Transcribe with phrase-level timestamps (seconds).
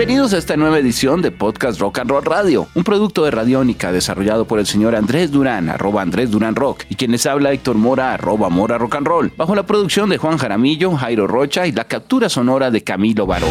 [0.00, 3.92] Bienvenidos a esta nueva edición de Podcast Rock and Roll Radio, un producto de Radiónica
[3.92, 7.76] desarrollado por el señor Andrés Durán, arroba Andrés Durán Rock, y quien les habla Héctor
[7.76, 11.72] Mora, arroba Mora Rock and Roll, bajo la producción de Juan Jaramillo, Jairo Rocha y
[11.72, 13.50] la captura sonora de Camilo Barón.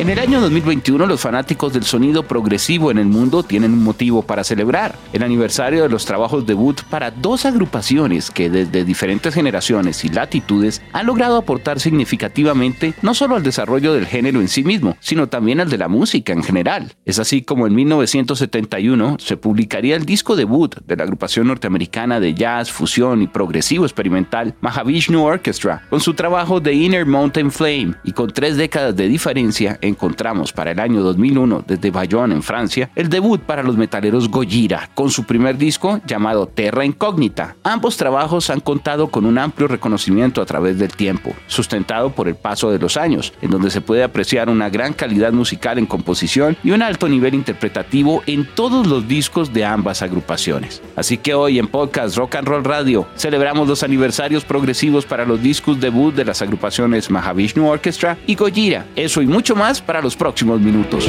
[0.00, 4.22] En el año 2021 los fanáticos del sonido progresivo en el mundo tienen un motivo
[4.22, 10.02] para celebrar, el aniversario de los trabajos debut para dos agrupaciones que desde diferentes generaciones
[10.06, 14.96] y latitudes han logrado aportar significativamente no solo al desarrollo del género en sí mismo,
[15.00, 16.94] sino también al de la música en general.
[17.04, 22.32] Es así como en 1971 se publicaría el disco debut de la agrupación norteamericana de
[22.32, 28.12] jazz, fusión y progresivo experimental Mahavishnu Orchestra, con su trabajo The Inner Mountain Flame y
[28.12, 33.08] con tres décadas de diferencia encontramos para el año 2001 desde Bayonne en Francia el
[33.08, 37.56] debut para los metaleros Gojira con su primer disco llamado Terra Incógnita.
[37.62, 42.34] Ambos trabajos han contado con un amplio reconocimiento a través del tiempo, sustentado por el
[42.34, 46.56] paso de los años, en donde se puede apreciar una gran calidad musical en composición
[46.62, 50.82] y un alto nivel interpretativo en todos los discos de ambas agrupaciones.
[50.96, 55.42] Así que hoy en Podcast Rock and Roll Radio celebramos los aniversarios progresivos para los
[55.42, 58.86] discos debut de las agrupaciones Mahavishnu Orchestra y Gojira.
[58.96, 61.08] Eso y mucho más para los próximos minutos.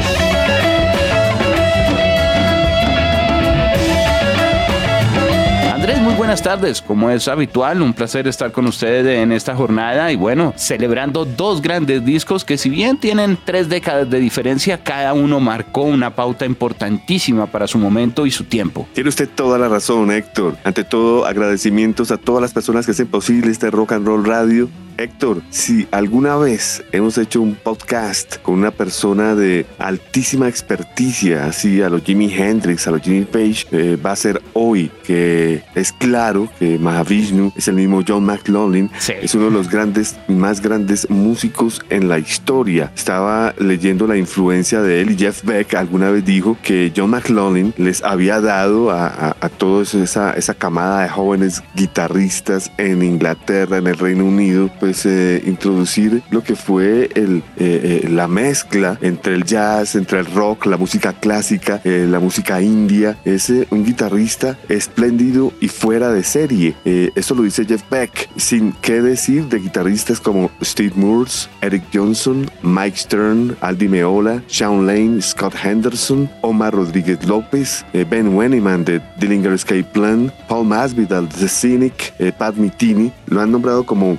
[5.82, 6.80] Andrés, muy buenas tardes.
[6.80, 11.60] Como es habitual, un placer estar con ustedes en esta jornada y bueno, celebrando dos
[11.60, 16.46] grandes discos que si bien tienen tres décadas de diferencia, cada uno marcó una pauta
[16.46, 18.88] importantísima para su momento y su tiempo.
[18.94, 20.56] Tiene usted toda la razón, Héctor.
[20.64, 24.70] Ante todo, agradecimientos a todas las personas que hacen posible este rock and roll radio
[25.02, 31.82] Héctor, si alguna vez hemos hecho un podcast con una persona de altísima experticia, así
[31.82, 35.92] a los Jimi Hendrix, a los Jimmy Page, eh, va a ser hoy, que es
[35.92, 38.92] claro que Mahavishnu es el mismo John McLaughlin,
[39.22, 42.92] es uno de los grandes, más grandes músicos en la historia.
[42.96, 47.74] Estaba leyendo la influencia de él y Jeff Beck alguna vez dijo que John McLaughlin
[47.78, 53.88] les había dado a, a, toda esa, esa camada de jóvenes guitarristas en Inglaterra, en
[53.88, 58.98] el Reino Unido, pues pues, eh, introducir lo que fue el, eh, eh, la mezcla
[59.00, 63.18] entre el jazz, entre el rock, la música clásica, la música india.
[63.24, 66.76] Es un guitarrista espléndido y fuera de serie.
[66.84, 68.30] eso lo dice Jeff Beck.
[68.36, 74.86] Sin qué decir de guitarristas como Steve Moores, Eric Johnson, Mike Stern, Aldi Meola, Sean
[74.86, 81.36] Lane, Scott Henderson, Omar Rodríguez López, Ben Wenneman de Dillinger Escape Plan, Paul Masvidal de
[81.36, 83.14] The Cynic, Pat Mitini.
[83.28, 84.18] Lo han nombrado como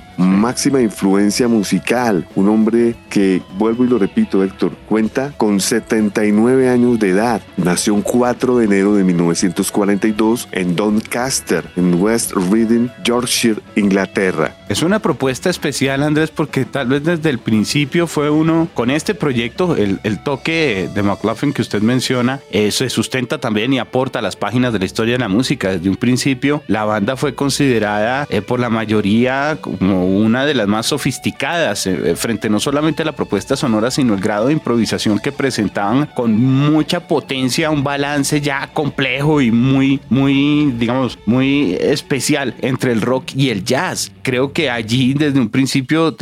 [0.53, 6.99] Max influencia musical, un hombre que, vuelvo y lo repito Héctor, cuenta con 79 años
[6.99, 7.41] de edad.
[7.57, 14.55] Nació un 4 de enero de 1942 en Doncaster, en West Reading, Yorkshire, Inglaterra.
[14.69, 19.15] Es una propuesta especial Andrés porque tal vez desde el principio fue uno, con este
[19.15, 24.21] proyecto, el, toque de McLaughlin que usted menciona, eh, se sustenta también y aporta a
[24.21, 25.71] las páginas de la historia de la música.
[25.71, 30.67] Desde un principio la banda fue considerada eh, por la mayoría como una de las
[30.67, 34.53] más sofisticadas eh, eh, frente no solamente a la propuesta sonora, sino el grado de
[34.53, 41.73] improvisación que presentaban con mucha potencia, un balance ya complejo y muy, muy, digamos, muy
[41.79, 44.11] especial entre el rock y el jazz.
[44.21, 46.15] Creo que allí desde un principio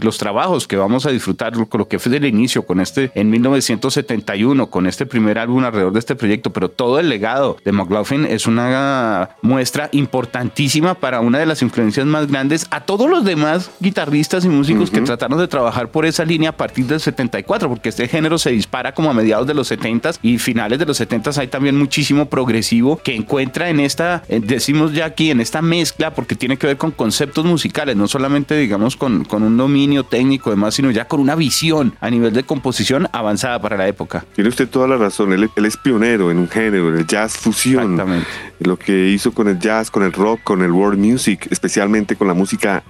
[0.00, 4.70] los trabajos que vamos a disfrutar, lo que fue del inicio, con este en 1971,
[4.70, 8.46] con este primer álbum alrededor de este proyecto, pero todo el legado de McLaughlin es
[8.46, 13.37] una muestra importantísima para una de las influencias más grandes a todos los demás
[13.80, 17.88] guitarristas y músicos que trataron de trabajar por esa línea a partir del 74, porque
[17.88, 21.38] este género se dispara como a mediados de los 70s y finales de los 70s
[21.38, 26.34] hay también muchísimo progresivo que encuentra en esta, decimos ya aquí, en esta mezcla, porque
[26.34, 30.74] tiene que ver con conceptos musicales, no solamente digamos con, con un dominio técnico demás,
[30.74, 34.24] sino ya con una visión a nivel de composición avanzada para la época.
[34.34, 37.36] Tiene usted toda la razón, él, él es pionero en un género, en el jazz
[37.36, 37.92] fusión.
[37.92, 38.28] Exactamente.
[38.60, 42.28] Lo que hizo con el jazz, con el rock, con el world music, especialmente con
[42.28, 42.82] la música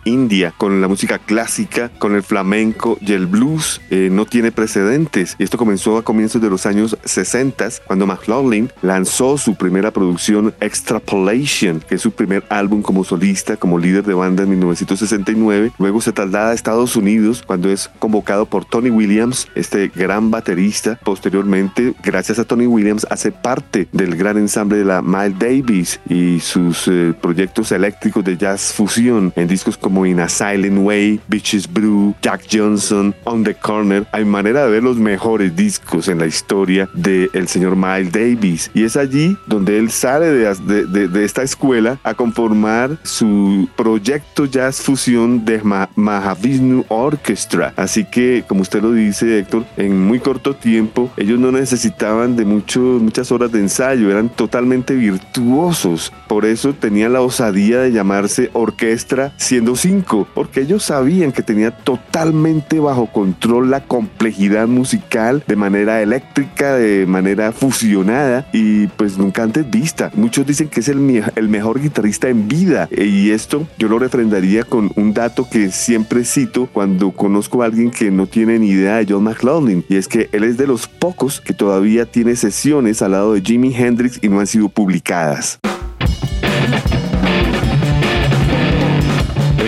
[0.56, 5.34] con la música clásica, con el flamenco y el blues, eh, no tiene precedentes.
[5.38, 11.80] Esto comenzó a comienzos de los años 60, cuando McLaughlin lanzó su primera producción Extrapolation,
[11.80, 15.72] que es su primer álbum como solista, como líder de banda en 1969.
[15.78, 20.98] Luego se traslada a Estados Unidos cuando es convocado por Tony Williams, este gran baterista.
[21.04, 26.38] Posteriormente, gracias a Tony Williams, hace parte del gran ensamble de la Miles Davis y
[26.38, 32.14] sus eh, proyectos eléctricos de jazz fusión en discos como Ina Silent Way, Beaches Brew,
[32.22, 34.06] Jack Johnson, On the Corner.
[34.12, 38.70] Hay manera de ver los mejores discos en la historia del señor Miles Davis.
[38.74, 44.80] Y es allí donde él sale de, de, esta escuela a conformar su proyecto jazz
[44.80, 45.60] fusión de
[45.94, 47.72] Mahavishnu Orchestra.
[47.76, 52.44] Así que, como usted lo dice, Héctor, en muy corto tiempo ellos no necesitaban de
[52.44, 56.12] muchas horas de ensayo, eran totalmente virtuosos.
[56.26, 61.70] Por eso tenían la osadía de llamarse orquestra siendo cinco, porque ellos sabían que tenía
[61.70, 69.42] totalmente bajo control la complejidad musical de manera eléctrica, de manera fusionada y pues nunca
[69.42, 70.10] antes vista.
[70.14, 74.90] Muchos dicen que es el, mejor guitarrista en vida y esto yo lo refrendaría con
[74.96, 79.06] un dato que siempre cito cuando conozco a alguien que no tiene ni idea de
[79.08, 83.12] John McLaughlin y es que él es de los pocos que todavía tiene sesiones al
[83.12, 85.58] lado de Jimi Hendrix y no han sido publicadas.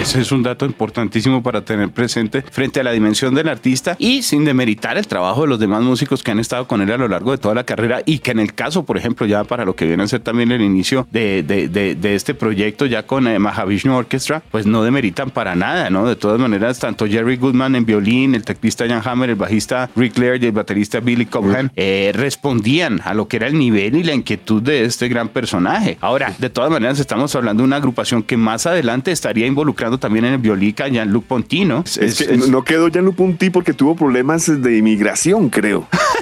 [0.01, 4.23] Ese es un dato importantísimo para tener presente frente a la dimensión del artista y
[4.23, 7.07] sin demeritar el trabajo de los demás músicos que han estado con él a lo
[7.07, 9.77] largo de toda la carrera y que en el caso, por ejemplo, ya para lo
[9.77, 13.39] que viene a ser también el inicio de, de, de, este proyecto ya con eh,
[13.39, 16.09] Mahavishnu Orchestra, pues no demeritan para nada, ¿no?
[16.09, 20.17] De todas maneras, tanto Jerry Goodman en violín, el teclista Jan Hammer, el bajista Rick
[20.17, 24.03] Laird y el baterista Billy Cobham eh, respondían a lo que era el nivel y
[24.03, 25.99] la inquietud de este gran personaje.
[26.01, 30.25] Ahora, de todas maneras, estamos hablando de una agrupación que más adelante estaría involucrada también
[30.25, 31.85] en el violica Jean-Luc Pontino.
[32.01, 35.89] Es, que no quedó Jean-Luc Ponty porque tuvo problemas de inmigración, creo.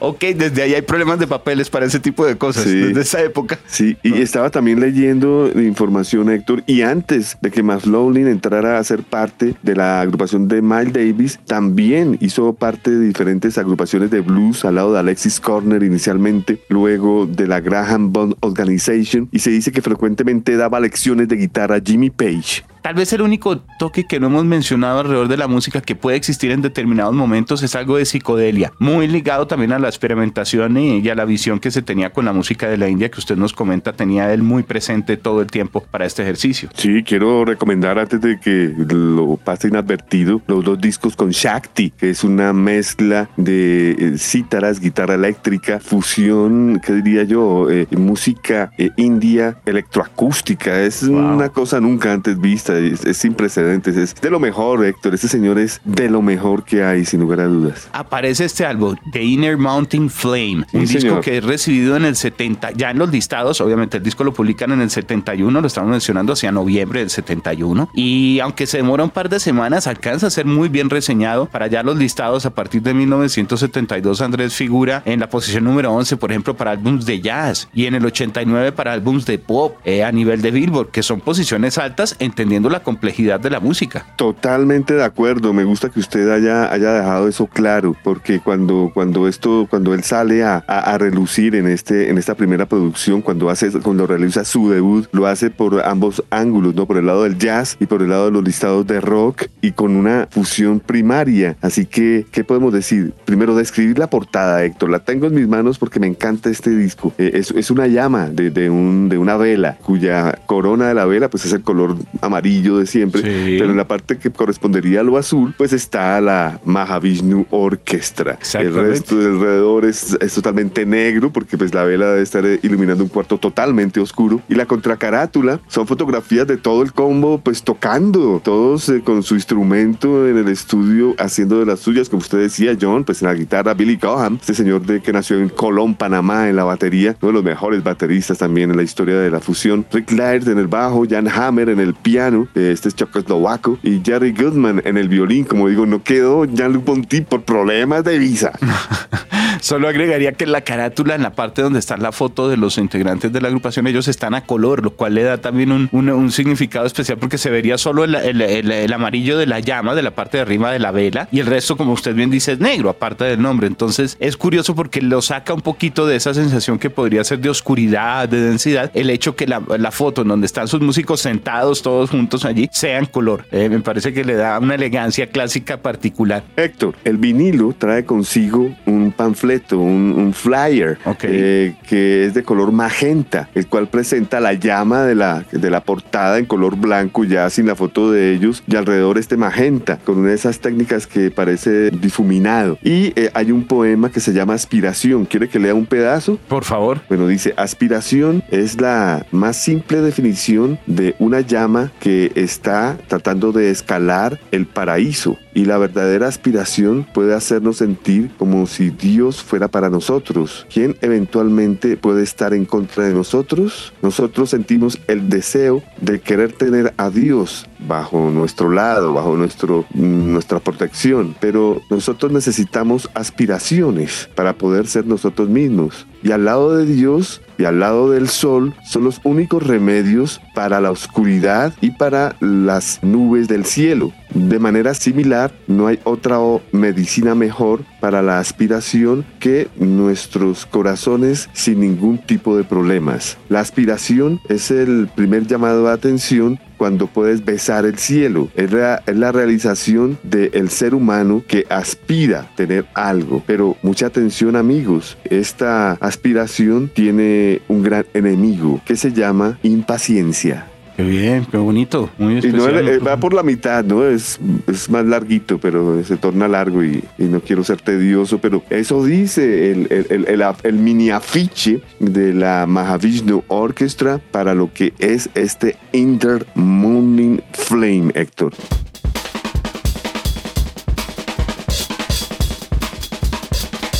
[0.00, 3.58] ok, desde ahí hay problemas de papeles para ese tipo de cosas, desde esa época.
[3.66, 9.02] Sí, y estaba también leyendo información, Héctor, y antes de que McLaughlin entrara a ser
[9.02, 14.64] parte de la agrupación de Miles Davis, también hizo parte de diferentes agrupaciones de blues
[14.64, 19.72] al lado de Alexis Corner inicialmente, luego de la Graham Bond Organization, y se dice
[19.72, 22.64] que frecuentemente daba lecciones de guitarra a Jimmy Page.
[22.82, 26.16] Tal vez el único toque que no hemos mencionado alrededor de la música que puede
[26.16, 31.08] existir en determinados momentos es algo de psicodelia, muy ligado también a la experimentación y,
[31.08, 33.52] a la visión que se tenía con la música de la India que usted nos
[33.52, 36.68] comenta, tenía él muy presente todo el tiempo para este ejercicio.
[36.74, 42.10] Sí, quiero recomendar antes de que lo pase inadvertido los dos discos con Shakti, que
[42.10, 47.70] es una mezcla de eh, cítaras, guitarra eléctrica, fusión, ¿qué diría yo?
[47.70, 54.14] Eh, música eh, india electroacústica, es una cosa nunca antes vista es, sin precedentes, es
[54.14, 55.14] de lo mejor, Héctor.
[55.14, 57.88] Este señor es de lo mejor que hay, sin lugar a dudas.
[57.92, 62.72] Aparece este álbum, The Inner Mountain Flame, un disco que es recibido en el 70,
[62.72, 66.32] ya en los listados, obviamente el disco lo publican en el 71, lo estamos mencionando
[66.32, 70.46] hacia noviembre del 71, y aunque se demora un par de semanas, alcanza a ser
[70.46, 71.46] muy bien reseñado.
[71.46, 76.16] Para ya los listados, a partir de 1972, Andrés figura en la posición número 11,
[76.16, 80.04] por ejemplo, para álbums de jazz, y en el 89 para álbums de pop eh,
[80.04, 84.04] a nivel de Billboard, que son posiciones altas, entendiendo la complejidad de la música.
[84.16, 89.28] Totalmente de acuerdo, me gusta que usted haya, haya dejado eso claro, porque cuando, cuando
[89.28, 93.70] esto, cuando él sale a, a, relucir en, este, en esta primera producción, cuando, hace,
[93.80, 96.86] cuando realiza su debut, lo hace por ambos ángulos, ¿no?
[96.86, 99.72] por el lado del jazz y por el lado de los listados de rock y
[99.72, 101.56] con una fusión primaria.
[101.60, 103.12] Así que, ¿qué podemos decir?
[103.24, 104.90] Primero, describir la portada, Héctor.
[104.90, 107.12] La tengo en mis manos porque me encanta este disco.
[107.18, 111.04] Eh, es, es, una llama de, de, un, de una vela, cuya corona de la
[111.04, 115.02] vela pues es el color amarillo de siempre, pero en la parte que correspondería a
[115.02, 118.38] lo azul, pues está la Mahavishnu Orchestra.
[118.54, 123.04] El resto de alrededor es, es, totalmente negro porque pues la vela debe estar iluminando
[123.04, 124.40] un cuarto totalmente oscuro.
[124.48, 129.34] Y la contracarátula son fotografías de todo el combo pues tocando, todos eh, con su
[129.34, 133.34] instrumento en el estudio haciendo de las suyas, como usted decía John, pues en la
[133.34, 137.28] guitarra Billy Coham, este señor de que nació en Colón, Panamá en la batería, uno
[137.28, 140.68] de los mejores bateristas también en la historia de la fusión, Rick Laird en el
[140.68, 145.44] bajo, Jan Hammer en el piano, este es checoslovaco, y Jerry Goodman en el violín.
[145.44, 148.52] Como digo, no quedó Jean-Luc Ponty por problemas de visa.
[149.60, 153.32] Solo agregaría que la carátula, en la parte donde está la foto de los integrantes
[153.32, 157.18] de la agrupación, ellos están a color, lo cual le da también un, significado especial
[157.18, 160.78] porque se vería solo el, amarillo de la llama, de la parte de arriba de
[160.78, 163.66] la vela, y el resto, como usted bien dice, es negro, aparte del nombre.
[163.66, 167.50] Entonces es curioso porque lo saca un poquito de esa sensación que podría ser de
[167.50, 171.82] oscuridad, de densidad, el hecho que la, la foto en donde están sus músicos sentados
[171.82, 173.46] todos juntos allí, sea en color.
[173.50, 176.42] Eh, me parece que le da una elegancia clásica particular.
[176.56, 182.72] Héctor, el vinilo trae consigo un panfleto panfleto, un, flyer, eh, que es de color
[182.72, 187.48] magenta, el cual presenta la llama de la, de la portada en color blanco, ya
[187.50, 191.30] sin la foto de ellos, y alrededor este magenta, con una de esas técnicas que
[191.30, 192.78] parece difuminado.
[192.82, 195.24] Y eh, hay un poema que se llama Aspiración.
[195.24, 196.38] ¿Quiere que lea un pedazo?
[196.48, 197.00] Por favor.
[197.08, 203.70] Bueno, dice, aspiración es la más simple definición de una llama que está tratando de
[203.70, 209.90] escalar el paraíso y la verdadera aspiración puede hacernos sentir como si Dios fuera para
[209.90, 210.64] nosotros.
[210.72, 213.92] ¿Quién eventualmente puede estar en contra de nosotros?
[214.00, 220.60] Nosotros sentimos el deseo de querer tener a Dios bajo nuestro lado, bajo nuestro, nuestra
[220.60, 226.06] protección, pero nosotros necesitamos aspiraciones para poder ser nosotros mismos.
[226.22, 230.80] Y al lado de Dios y al lado del sol son los únicos remedios para
[230.80, 234.12] la oscuridad y para las nubes del cielo.
[234.38, 236.38] De manera similar, no hay otra
[236.70, 243.36] medicina mejor para la aspiración que nuestros corazones sin ningún tipo de problemas.
[243.48, 248.48] La aspiración es el primer llamado de atención cuando puedes besar el cielo.
[248.54, 249.02] Es la,
[249.32, 253.42] realización del ser humano que aspira tener algo.
[253.44, 260.66] Pero mucha atención amigos, esta aspiración tiene un gran enemigo que se llama impaciencia.
[260.98, 262.10] Qué bien, qué bonito.
[262.18, 262.88] Muy especial.
[262.88, 264.04] Eh, va por la mitad, ¿no?
[264.04, 269.04] Es, es más larguito, pero se torna largo y, no quiero ser tedioso, pero eso
[269.04, 275.30] dice el, el, el, el, mini afiche de la Mahavishnu Orchestra para lo que es
[275.36, 278.52] este Inter Morning Flame, Héctor.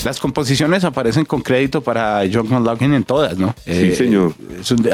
[0.09, 3.55] Las composiciones aparecen con crédito para John McLaughlin en todas, ¿no?
[3.67, 4.33] Sí, eh, señor.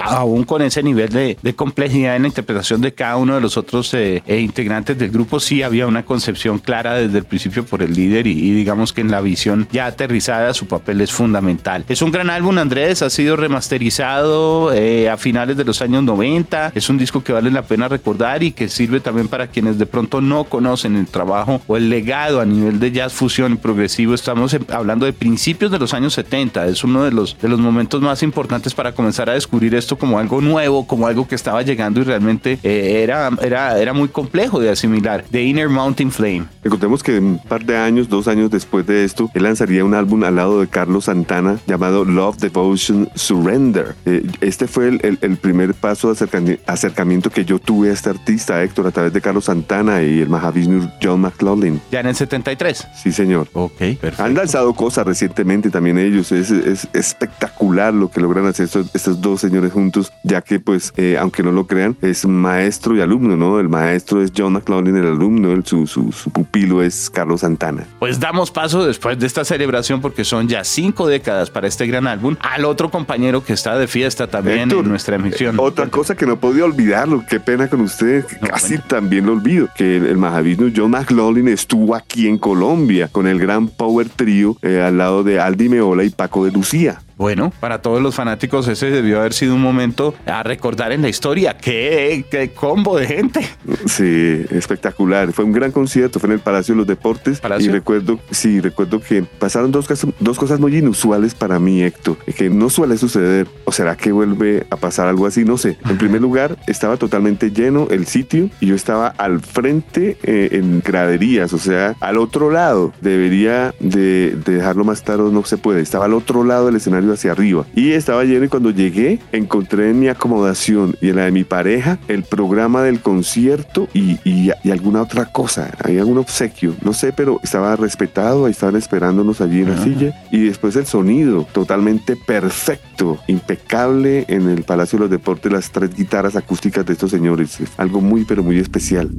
[0.02, 3.94] aún con ese nivel de, complejidad en la interpretación de cada uno de los otros
[3.94, 7.94] eh, eh, integrantes del grupo, sí había una concepción clara desde el principio por el
[7.94, 11.84] líder y, digamos que en la visión ya aterrizada su papel es fundamental.
[11.88, 16.88] Es un gran álbum, Andrés, ha sido remasterizado a finales de los años 90, es
[16.90, 20.20] un disco que vale la pena recordar y que sirve también para quienes de pronto
[20.20, 24.12] no conocen el trabajo o el legado a nivel de jazz fusión y progresivo.
[24.12, 26.66] Estamos hablando de principios de los años 70.
[26.66, 30.18] Es uno de los, de los momentos más importantes para comenzar a descubrir esto como
[30.18, 34.60] algo nuevo, como algo que estaba llegando y realmente eh, era, era, era muy complejo
[34.60, 35.24] de asimilar.
[35.30, 36.44] The Inner Mountain Flame.
[36.62, 40.24] Recordemos que un par de años, dos años después de esto, él lanzaría un álbum
[40.24, 43.94] al lado de Carlos Santana llamado Love, Devotion, Surrender.
[44.06, 48.62] Eh, este fue el, el, primer paso de acercamiento que yo tuve a este artista,
[48.62, 51.80] Héctor, a través de Carlos Santana y el Mahavishnu John McLaughlin.
[51.90, 52.86] ¿Ya en el 73?
[53.02, 53.48] Sí, señor.
[53.52, 54.22] Ok, perfecto.
[54.22, 56.30] Han lanzado cosas recientemente también ellos.
[56.30, 61.16] Es, es espectacular lo que logran hacer estos, dos señores juntos, ya que pues, eh,
[61.18, 63.58] aunque no lo crean, es maestro y alumno, ¿no?
[63.58, 67.86] El maestro es John McLaughlin, el alumno, el, su, su, pupilo es Carlos Santana.
[67.98, 72.06] Pues damos paso después de esta celebración, porque son ya cinco décadas para este gran
[72.06, 75.56] álbum, al otro compañero que está de fiesta también en nuestra emisión.
[75.58, 79.96] Otra cosa que no podía olvidarlo, qué pena con usted, casi también lo olvido, que
[79.96, 84.98] el, el John McLaughlin estuvo aquí en Colombia con el gran Power Trio eh, al
[84.98, 87.00] lado de Aldi Meola y Paco de Lucía.
[87.16, 91.08] Bueno, para todos los fanáticos ese debió haber sido un momento a recordar en la
[91.08, 91.56] historia.
[91.56, 93.48] ¡Qué, qué combo de gente!
[93.86, 95.32] Sí, espectacular.
[95.32, 97.40] Fue un gran concierto, fue en el Palacio de los Deportes.
[97.60, 99.86] Y recuerdo, sí, recuerdo que pasaron dos,
[100.18, 103.46] dos cosas muy inusuales para mí, Héctor, que no suele suceder.
[103.64, 105.44] ¿O será que vuelve a pasar algo así?
[105.44, 105.78] No sé.
[105.88, 110.82] En primer lugar, estaba totalmente lleno el sitio y yo estaba al frente eh, en
[110.84, 112.92] graderías, o sea, al otro lado.
[113.00, 115.80] Debería de, de dejarlo más tarde, no se puede.
[115.80, 117.66] Estaba al otro lado del escenario hacia arriba.
[117.74, 121.44] Y estaba lleno y cuando llegué encontré en mi acomodación y en la de mi
[121.44, 125.70] pareja el programa del concierto y, y, alguna otra cosa.
[125.82, 130.24] Había un obsequio, no sé, pero estaba respetado, ahí estaban esperándonos allí en la silla.
[130.30, 135.94] Y después el sonido, totalmente perfecto, impecable en el Palacio de los Deportes, las tres
[135.94, 137.58] guitarras acústicas de estos señores.
[137.76, 139.10] Algo muy, pero muy especial.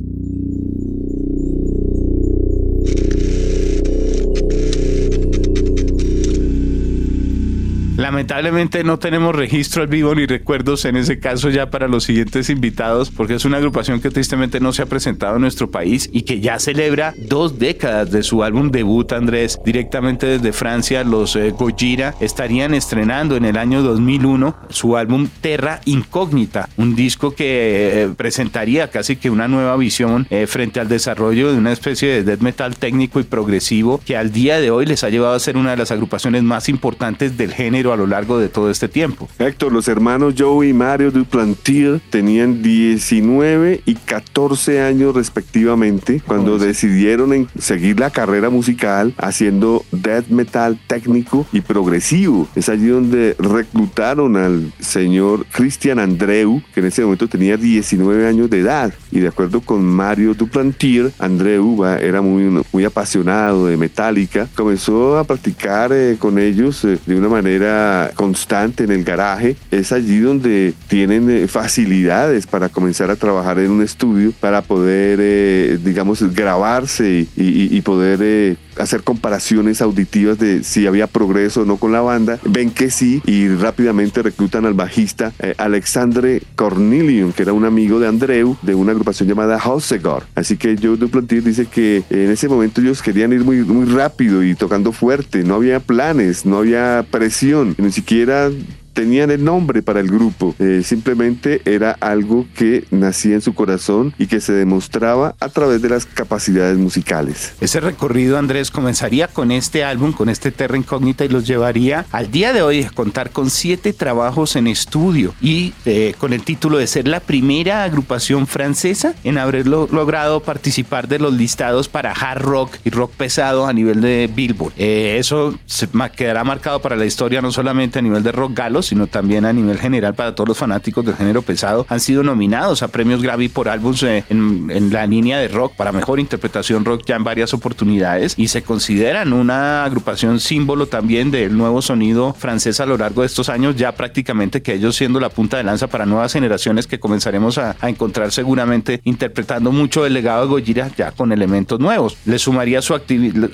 [8.05, 12.51] Lamentablemente no tenemos registro al vivo ni recuerdos en ese caso ya para los siguientes
[12.51, 16.21] invitados, porque es una agrupación que tristemente no se ha presentado en nuestro país y
[16.21, 21.03] que ya celebra dos décadas de su álbum debut, Andrés, directamente desde Francia.
[21.03, 27.33] Los eh, Gojira estarían estrenando en el año 2001 su álbum Terra Incógnita, un disco
[27.33, 32.09] que eh, presentaría casi que una nueva visión eh, frente al desarrollo de una especie
[32.09, 35.39] de death metal técnico y progresivo que al día de hoy les ha llevado a
[35.39, 38.87] ser una de las agrupaciones más importantes del género a lo largo de todo este
[38.87, 39.27] tiempo.
[39.39, 47.33] Héctor, los hermanos Joe y Mario Duplantier tenían 19 y 14 años respectivamente cuando decidieron
[47.33, 52.47] en seguir la carrera musical haciendo death metal técnico y progresivo.
[52.55, 58.49] Es allí donde reclutaron al señor Christian Andreu, que en ese momento tenía 19 años
[58.49, 58.93] de edad.
[59.11, 64.47] Y de acuerdo con Mario Duplantier, Andreu era muy, muy apasionado de Metallica.
[64.55, 67.84] Comenzó a practicar eh, con ellos eh, de una manera
[68.15, 69.55] constante en el garaje.
[69.71, 75.79] Es allí donde tienen eh, facilidades para comenzar a trabajar en un estudio, para poder,
[75.81, 81.91] digamos, grabarse y, y poder hacer comparaciones auditivas de si había progreso o no con
[81.91, 82.39] la banda.
[82.43, 87.99] Ven que sí y rápidamente reclutan al bajista eh, Alexandre Cornelium, que era un amigo
[87.99, 90.23] de Andreu de una agrupación llamada Hosegor.
[90.35, 94.43] Así que Joe Duplantier dice que en ese momento ellos querían ir muy, muy rápido
[94.43, 95.43] y tocando fuerte.
[95.43, 98.49] No había planes, no había presión, ni siquiera
[98.95, 104.13] tenían el nombre para el grupo, eh, simplemente era algo que nacía en su corazón
[104.17, 107.53] y que se demostraba a través de las capacidades musicales.
[107.59, 112.31] Ese recorrido, Andrés, comenzaría con este álbum, con este Terra Incógnita y los llevaría al
[112.31, 116.77] día de hoy a contar con siete trabajos en estudio y eh, con el título
[116.77, 122.41] de ser la primera agrupación francesa en haber logrado participar de los listados para hard
[122.41, 124.73] rock y rock pesado a nivel de Billboard.
[124.77, 128.84] Eh, eso se quedará marcado para la historia no solamente a nivel de rock galos,
[128.87, 132.83] sino también a nivel general para todos los fanáticos del género pesado, han sido nominados
[132.83, 137.03] a premios Grammy por álbumes eh, en, la línea de rock para mejor interpretación rock
[137.05, 142.79] ya en varias oportunidades y se consideran una agrupación símbolo también del nuevo sonido francés
[142.79, 145.87] a lo largo de estos años, ya prácticamente que ellos siendo la punta de lanza
[145.87, 151.11] para nuevas generaciones que comenzaremos a, encontrar seguramente interpretando mucho del legado de Gojira ya
[151.11, 152.17] con elementos nuevos.
[152.25, 152.99] Le sumaría su,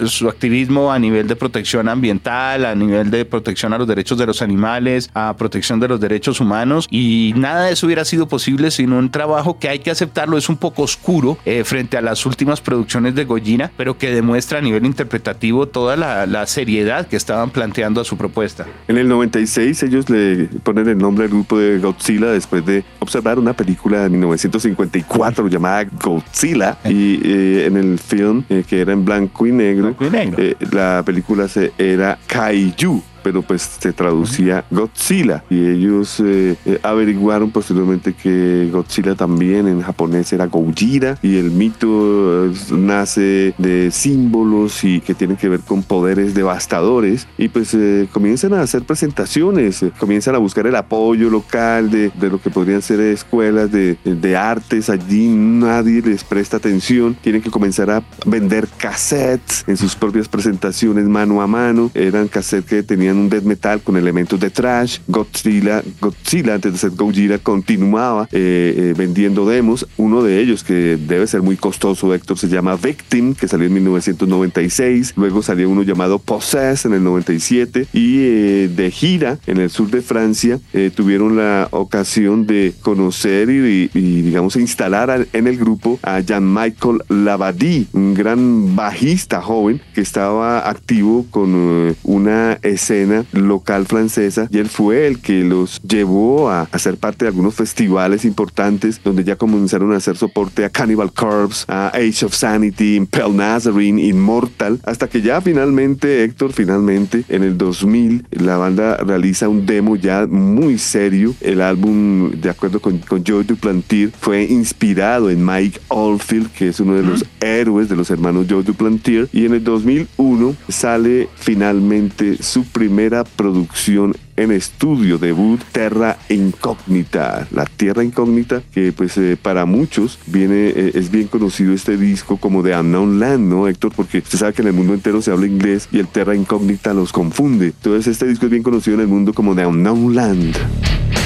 [0.06, 4.26] su activismo a nivel de protección ambiental, a nivel de protección a los derechos de
[4.26, 8.94] los animales, protección de los derechos humanos y nada de eso hubiera sido posible sin
[8.94, 12.62] un trabajo que hay que aceptarlo, es un poco oscuro eh, frente a las últimas
[12.62, 17.50] producciones de Gojira, pero que demuestra a nivel interpretativo toda la, la, seriedad que estaban
[17.50, 18.66] planteando a su propuesta.
[18.88, 23.40] En el 96 ellos le ponen el nombre al grupo de Godzilla después de observar
[23.40, 29.06] una película de 1954 llamada Godzilla y eh, en el film eh, que era en
[29.06, 30.58] blanco y negro, blanco y negro.
[30.72, 35.44] la película se, era Kaiju pero pues se traducía Godzilla.
[35.50, 41.18] Y ellos eh, eh, averiguaron posteriormente que Godzilla también en japonés era Gojira.
[41.22, 47.28] Y el mito eh, nace de símbolos y que tienen que ver con poderes devastadores.
[47.38, 47.76] Y pues
[48.12, 52.82] comienzan a hacer presentaciones, comienzan a buscar el apoyo local de, de lo que podrían
[52.82, 58.68] ser escuelas de, de, artes, allí nadie les presta atención, tienen que comenzar a vender
[58.78, 63.82] cassettes en sus propias presentaciones mano a mano, eran cassettes que tenían un death metal
[63.82, 65.00] con elementos de trash.
[65.08, 69.88] Godzilla, Godzilla antes de ser Gojira, continuaba eh, eh, vendiendo demos.
[69.98, 73.74] Uno de ellos, que debe ser muy costoso, Héctor, se llama Victim, que salió en
[73.74, 75.14] 1996.
[75.16, 77.88] Luego salió uno llamado Possess en el 97.
[77.94, 80.60] Y eh, de gira en el sur de Francia
[80.96, 83.88] tuvieron la ocasión de conocer y,
[84.22, 91.26] digamos, instalar en el grupo a Jean-Michael Labadie, un gran bajista joven que estaba activo
[91.30, 93.01] con una escena
[93.32, 98.26] local francesa y él fue el que los llevó a hacer parte de algunos festivales
[98.26, 103.36] importantes donde ya comenzaron a hacer soporte a Cannibal Corpse, a Age of Sanity, Impel
[103.36, 109.66] Nazarene, Immortal, hasta que ya finalmente, Héctor, finalmente en el 2000 la banda realiza un
[109.66, 111.34] demo ya muy serio.
[111.42, 116.80] El álbum, de acuerdo con, con Joe Duplantier, fue inspirado en Mike Oldfield, que es
[116.80, 122.42] uno de los héroes de los hermanos Joe Duplantier, y en el 2001 sale finalmente
[122.42, 129.38] su primer primera producción en estudio, debut Terra Incógnita, la Tierra Incógnita, que pues eh,
[129.42, 133.94] para muchos viene, eh, es bien conocido este disco como de Unknown Land, ¿no, Héctor?
[133.96, 136.94] Porque usted sabe que en el mundo entero se habla inglés y el Terra Incógnita
[136.94, 137.68] los confunde.
[137.68, 141.21] Entonces este disco es bien conocido en el mundo como de Unknown Land.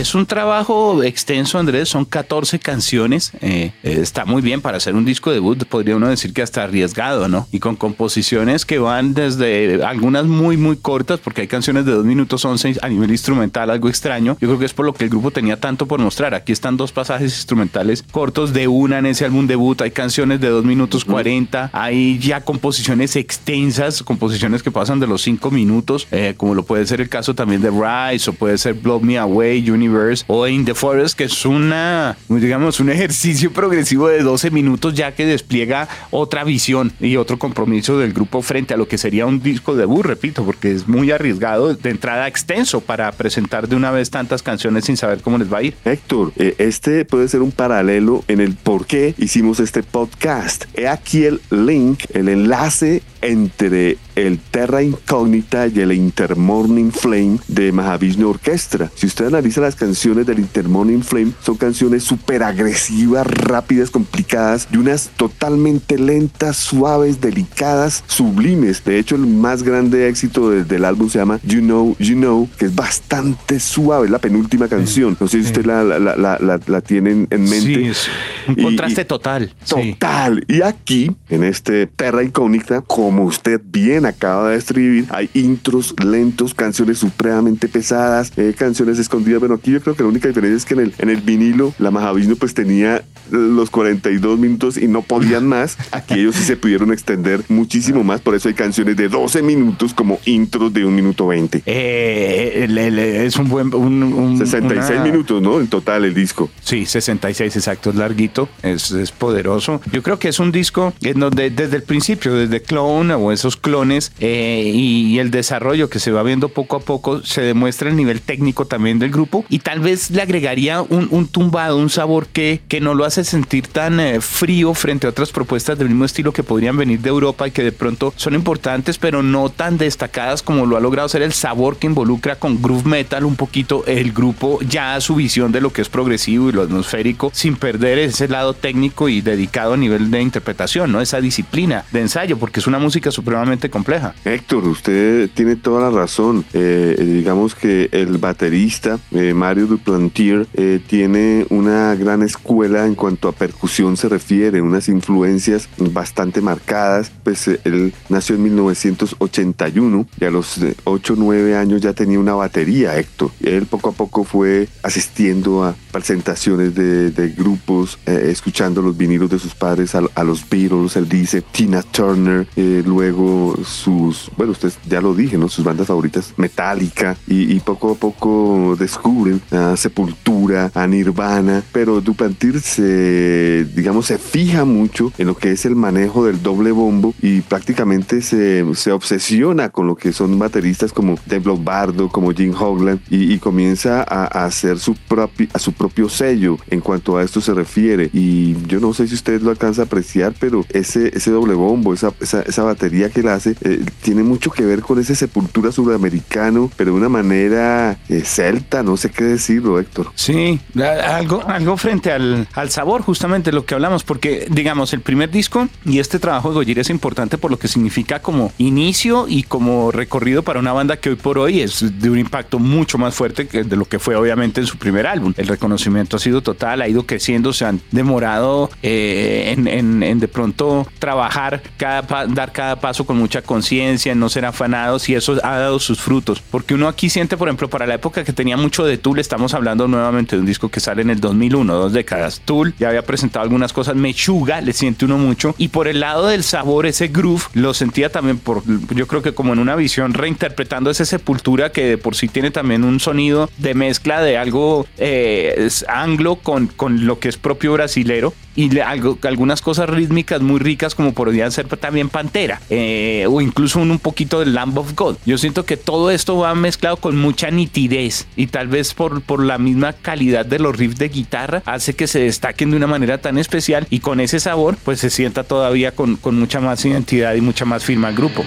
[0.00, 3.32] Es un trabajo extenso, Andrés, son 14 canciones.
[3.42, 6.64] Eh, eh, está muy bien para hacer un disco debut, podría uno decir que hasta
[6.64, 7.46] arriesgado, ¿no?
[7.52, 12.06] Y con composiciones que van desde algunas muy, muy cortas, porque hay canciones de 2
[12.06, 14.38] minutos 11 a nivel instrumental, algo extraño.
[14.40, 16.32] Yo creo que es por lo que el grupo tenía tanto por mostrar.
[16.32, 19.82] Aquí están dos pasajes instrumentales cortos de una en ese álbum debut.
[19.82, 25.20] Hay canciones de 2 minutos 40, hay ya composiciones extensas, composiciones que pasan de los
[25.20, 28.72] 5 minutos, eh, como lo puede ser el caso también de Rise o puede ser
[28.72, 29.89] Blow Me Away, Universe
[30.26, 35.12] o In the Forest, que es una, digamos, un ejercicio progresivo de 12 minutos ya
[35.12, 39.42] que despliega otra visión y otro compromiso del grupo frente a lo que sería un
[39.42, 44.10] disco debut, repito, porque es muy arriesgado de entrada extenso para presentar de una vez
[44.10, 45.74] tantas canciones sin saber cómo les va a ir.
[45.84, 50.64] Héctor, eh, este puede ser un paralelo en el por qué hicimos este podcast.
[50.74, 57.72] He aquí el link, el enlace entre el Terra Incógnita y el Intermorning Flame de
[57.72, 58.90] Mahavishnu Orquestra.
[58.94, 64.76] Si usted analiza las canciones del Intermorning Flame, son canciones súper agresivas, rápidas, complicadas, y
[64.76, 68.84] unas totalmente lentas, suaves, delicadas, sublimes.
[68.84, 72.66] De hecho, el más grande éxito del álbum se llama You Know, You Know, que
[72.66, 75.16] es bastante suave, es la penúltima canción.
[75.20, 77.60] No sé si usted la, la, la, la, tiene en mente.
[77.60, 78.08] Sí, es
[78.48, 79.54] un contraste total.
[79.68, 80.44] Total.
[80.48, 82.80] Y aquí, en este Terra Incógnita,
[83.10, 89.40] como usted bien acaba de escribir, hay intros lentos, canciones supremamente pesadas, eh, canciones escondidas.
[89.40, 91.74] Bueno, aquí yo creo que la única diferencia es que en el, en el vinilo
[91.80, 95.76] la Mahavishnu pues tenía los 42 minutos y no podían más.
[95.90, 99.92] Aquí ellos sí se pudieron extender muchísimo más, por eso hay canciones de 12 minutos
[99.92, 101.62] como intros de un minuto 20.
[101.66, 103.74] Eh, es un buen...
[103.74, 105.60] Un, 66 minutos, ¿no?
[105.60, 106.48] En total el disco.
[106.62, 109.80] Sí, 66 exacto, es larguito, es, es poderoso.
[109.92, 113.56] Yo creo que es un disco en donde desde el principio, desde Clone o esos
[113.56, 117.96] clones eh, y, el desarrollo que se va viendo poco a poco, se demuestra el
[117.96, 122.60] nivel técnico también del grupo y tal vez le agregaría un, tumbado, un sabor que,
[122.68, 126.32] que no lo hace sentir tan eh, frío frente a otras propuestas del mismo estilo
[126.32, 130.42] que podrían venir de Europa y que de pronto son importantes pero no tan destacadas
[130.42, 134.12] como lo ha logrado ser el sabor que involucra con groove metal un poquito el
[134.12, 138.28] grupo ya su visión de lo que es progresivo y lo atmosférico sin perder ese
[138.28, 141.00] lado técnico y dedicado a nivel de interpretación, ¿no?
[141.00, 144.14] Esa disciplina de ensayo porque es una música supremamente compleja.
[144.24, 146.44] Héctor, usted tiene toda la razón.
[146.52, 153.28] Eh, digamos que el baterista eh, Mario Duplantier eh, tiene una gran escuela en cuanto
[153.28, 157.10] a percusión se refiere, unas influencias bastante marcadas.
[157.22, 162.34] Pues él nació en 1981 y a los 8 o 9 años ya tenía una
[162.34, 163.30] batería, Héctor.
[163.42, 169.54] Él poco a poco fue asistiendo a presentaciones de, grupos, escuchando los vinilos de sus
[169.54, 172.46] padres, a, los Beatles, él dice, Tina Turner,
[172.82, 175.48] luego sus, bueno, usted ya lo dije, ¿no?
[175.48, 182.60] Sus bandas favoritas, Metallica, y, poco a poco descubren a Sepultura, a Nirvana, pero Duplantier
[182.60, 187.42] se, digamos, se fija mucho en lo que es el manejo del doble bombo y
[187.42, 193.00] prácticamente se, se obsesiona con lo que son bateristas como Dave Lombardo, como Jim Hogland,
[193.10, 197.54] y, comienza a, hacer su, propio, a su propio sello en cuanto a esto se
[197.54, 198.10] refiere.
[198.12, 201.94] Y yo no sé si usted lo alcanza a apreciar, pero ese, ese doble bombo,
[201.94, 205.72] esa, esa, esa batería que él hace eh, tiene mucho que ver con ese sepultura
[205.72, 210.12] sudamericano, pero de una manera eh, celta, no sé qué decirlo, Héctor.
[210.14, 215.30] Sí, algo, algo frente al, al, sabor, justamente lo que hablamos, porque digamos, el primer
[215.30, 219.42] disco y este trabajo de Gojira es importante por lo que significa como inicio y
[219.42, 223.14] como recorrido para una banda que hoy por hoy es de un impacto mucho más
[223.14, 225.34] fuerte que de lo que fue obviamente en su primer álbum.
[225.36, 230.20] El reconocimiento ha sido total, ha ido creciendo, se han demorado eh, en, en, en,
[230.20, 235.38] de pronto trabajar, cada, dar cada paso con mucha conciencia, no ser afanados y eso
[235.42, 236.42] ha dado sus frutos.
[236.50, 239.54] Porque uno aquí siente, por ejemplo, para la época que tenía mucho de Tool, estamos
[239.54, 242.42] hablando nuevamente de un disco que sale en el 2001, dos décadas.
[242.44, 245.54] Tool ya había presentado algunas cosas, Mechuga le siente uno mucho.
[245.56, 248.62] Y por el lado del sabor, ese groove, lo sentía también por,
[248.94, 252.50] yo creo que como en una visión reinterpretando esa sepultura que de por sí tiene
[252.50, 257.72] también un sonido de mezcla de algo eh, anglo con, con lo que es propio
[257.72, 263.40] brasilero y algo, algunas cosas rítmicas muy ricas como podrían ser también Pantera eh, o
[263.40, 265.16] incluso un, un, poquito del Lamb of God.
[265.24, 269.42] Yo siento que todo esto va mezclado con mucha nitidez y tal vez por, por
[269.42, 273.18] la misma calidad de los riffs de guitarra hace que se destaquen de una manera
[273.18, 277.34] tan especial y con ese sabor pues se sienta todavía con, con mucha más identidad
[277.34, 278.44] y mucha más firma al grupo.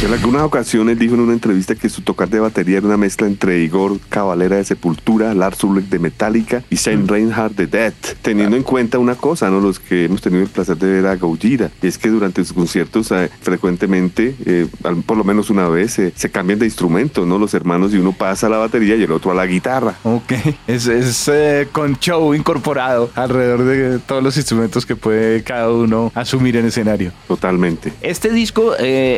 [0.00, 3.26] En algunas ocasiones dijo en una entrevista que su tocar de batería era una mezcla
[3.26, 7.08] entre Igor Cavalera de Sepultura, Lars Ulrich de Metallica y Shane mm.
[7.08, 9.58] Reinhardt de Death, teniendo en cuenta una cosa, ¿no?
[9.58, 12.52] Los que hemos tenido el placer de ver a Gojira, y es que durante sus
[12.52, 14.68] conciertos eh, frecuentemente, eh,
[15.04, 17.36] por lo menos una vez, eh, se cambian de instrumento, ¿no?
[17.36, 19.96] Los hermanos y uno pasa a la batería y el otro a la guitarra.
[20.04, 20.32] Ok,
[20.68, 21.28] es, es
[21.72, 27.10] con show incorporado alrededor de todos los instrumentos que puede cada uno asumir en escenario.
[27.26, 27.92] Totalmente.
[28.00, 28.74] Este disco,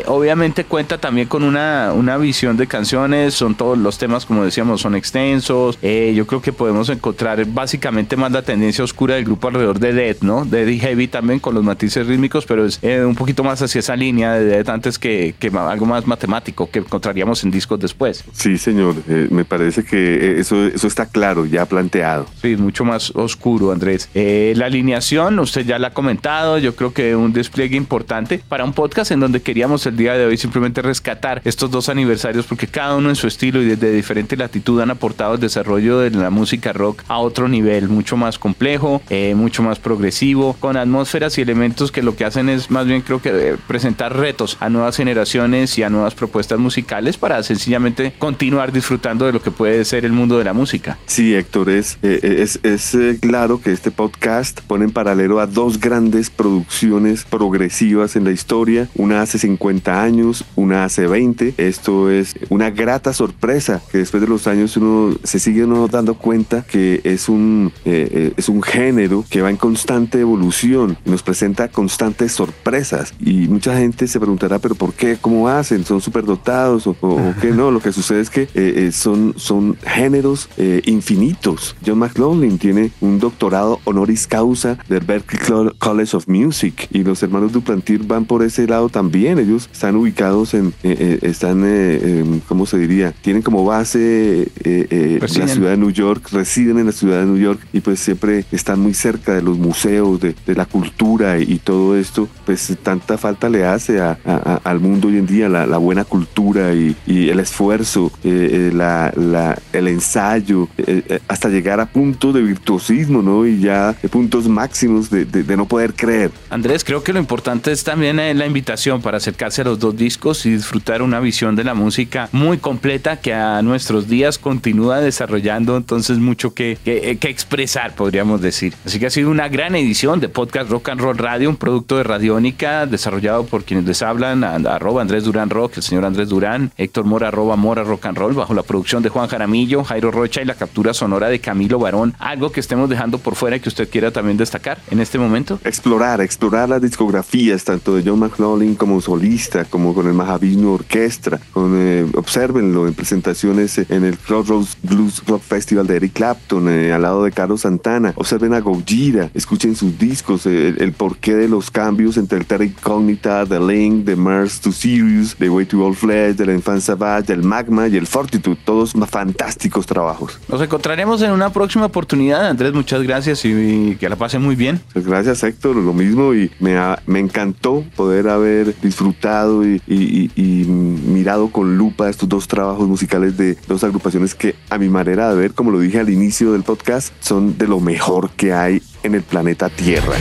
[0.06, 4.80] obviamente, cuenta también con una, una visión de canciones, son todos los temas, como decíamos,
[4.80, 5.76] son extensos.
[5.82, 9.92] Eh, yo creo que podemos encontrar básicamente más la tendencia oscura del grupo alrededor de
[9.92, 10.44] Dead, ¿no?
[10.44, 13.80] Dead y Heavy también con los matices rítmicos, pero es eh, un poquito más hacia
[13.80, 18.24] esa línea de Dead antes que, que algo más matemático que encontraríamos en discos después.
[18.32, 22.26] Sí, señor, eh, me parece que eso, eso está claro, ya planteado.
[22.40, 24.08] Sí, mucho más oscuro, Andrés.
[24.14, 28.72] la alineación, usted ya la ha comentado, yo creo que un despliegue importante para un
[28.72, 30.36] podcast en donde queríamos el día de hoy
[30.82, 34.90] rescatar estos dos aniversarios porque cada uno en su estilo y desde diferente latitud han
[34.90, 39.62] aportado el desarrollo de la música rock a otro nivel, mucho más complejo, eh, mucho
[39.62, 43.30] más progresivo, con atmósferas y elementos que lo que hacen es más bien creo que
[43.30, 49.26] eh, presentar retos a nuevas generaciones y a nuevas propuestas musicales para sencillamente continuar disfrutando
[49.26, 50.98] de lo que puede ser el mundo de la música.
[51.06, 56.30] Sí, Héctor, es, eh, es claro que este podcast pone en paralelo a dos grandes
[56.30, 61.54] producciones progresivas en la historia, una hace 50 años, una hace 20.
[61.56, 66.62] Esto es una grata sorpresa que después de los años uno se sigue dando cuenta
[66.62, 71.68] que es un, eh, eh, es un género que va en constante evolución nos presenta
[71.68, 73.14] constantes sorpresas.
[73.20, 75.18] Y mucha gente se preguntará, pero ¿por qué?
[75.20, 75.84] ¿Cómo hacen?
[75.84, 77.70] ¿Son superdotados o, o, qué no?
[77.70, 80.48] Lo que sucede es que eh, son, son géneros
[80.84, 81.76] infinitos.
[81.84, 87.52] John McLaughlin tiene un doctorado honoris causa del Berklee College of Music y los hermanos
[87.52, 89.38] Duplantir van por ese lado también.
[89.38, 93.12] Ellos están ubicados en, están, ¿cómo se diría?
[93.22, 97.60] Tienen como base la ciudad de New York, residen en la ciudad de New York
[97.72, 102.28] y pues siempre están muy cerca de los museos, de, la cultura y, todo esto,
[102.44, 107.40] pues tanta falta le hace al mundo hoy en día la, buena cultura y, el
[107.40, 113.46] esfuerzo, eh, eh, el ensayo, eh, hasta llegar a puntos de virtuosismo, ¿no?
[113.46, 116.30] Y ya puntos máximos de, no poder creer.
[116.48, 120.29] Andrés, creo que lo importante es también la invitación para acercarse a los dos discos
[120.46, 125.76] y disfrutar una visión de la música muy completa que a nuestros días continúa desarrollando
[125.76, 128.74] entonces mucho que, que, expresar, podríamos decir.
[128.84, 131.96] Así que ha sido una gran edición de Podcast Rock and Roll Radio, un producto
[131.96, 136.70] de Radiónica desarrollado por quienes les hablan, arroba Andrés Durán Rock, el señor Andrés Durán,
[136.76, 140.40] Héctor Mora, arroba Mora Rock and Roll, bajo la producción de Juan Jaramillo, Jairo Rocha
[140.42, 142.14] y la captura sonora de Camilo Barón.
[142.18, 145.58] Algo que estemos dejando por fuera y que usted quiera también destacar en este momento.
[145.64, 151.40] Explorar, explorar las discografías, tanto de John McLaughlin como solista, como con el Mahavishnu Orquestra,
[151.52, 156.92] con, eh, observenlo en presentaciones en el Crossroads Blues Rock Festival de Eric Clapton, eh,
[156.92, 158.12] al lado de Carlos Santana.
[158.16, 162.64] Observen a Gojira, escuchen sus discos, eh, el, porqué de los cambios entre el Terra
[162.64, 166.94] Incognita, The Link, The Mars to Sirius, The Way to All Flesh, de la Infancia
[166.94, 168.58] Savage, del Magma y el Fortitude.
[168.64, 170.38] Todos fantásticos trabajos.
[170.48, 172.46] Nos encontraremos en una próxima oportunidad.
[172.46, 174.80] Andrés, muchas gracias y, que la pase muy bien.
[174.92, 175.76] Pues gracias, Héctor.
[175.76, 182.28] Lo mismo y me, me encantó poder haber disfrutado y, y mirado con lupa estos
[182.28, 186.00] dos trabajos musicales de dos agrupaciones que a mi manera de ver, como lo dije
[186.00, 190.14] al inicio del podcast, son de lo mejor que hay en el planeta Tierra.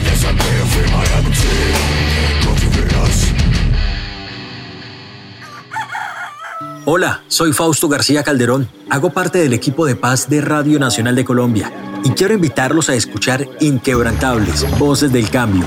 [6.86, 8.68] Hola, soy Fausto García Calderón.
[8.88, 11.72] Hago parte del equipo de paz de Radio Nacional de Colombia
[12.04, 15.66] y quiero invitarlos a escuchar Inquebrantables, Voces del Cambio